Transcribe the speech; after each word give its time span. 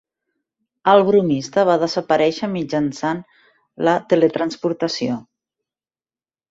El 0.93 1.01
bromista 1.09 1.65
va 1.71 1.75
desaparèixer 1.83 2.51
mitjançant 2.55 3.23
la 3.89 3.95
teletransportació. 4.15 5.25